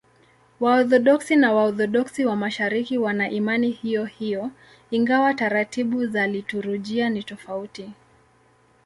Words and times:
Waorthodoksi 0.63 1.33
na 1.35 1.49
Waorthodoksi 1.53 2.25
wa 2.25 2.35
Mashariki 2.35 2.97
wana 2.97 3.29
imani 3.29 3.69
hiyohiyo, 3.69 4.51
ingawa 4.91 5.33
taratibu 5.33 6.07
za 6.07 6.27
liturujia 6.27 7.09
ni 7.09 7.23
tofauti. 7.23 7.91